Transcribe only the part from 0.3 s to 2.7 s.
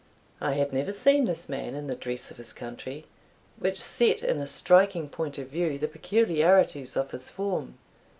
I had never seen this man in the dress of his